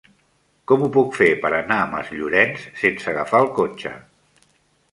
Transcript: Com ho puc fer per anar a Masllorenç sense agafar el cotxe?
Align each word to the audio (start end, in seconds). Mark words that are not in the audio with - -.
Com 0.71 0.85
ho 0.85 0.87
puc 0.95 1.11
fer 1.17 1.27
per 1.43 1.51
anar 1.57 1.77
a 1.81 1.85
Masllorenç 1.91 2.65
sense 2.85 3.13
agafar 3.15 3.45
el 3.45 3.53
cotxe? 3.61 3.93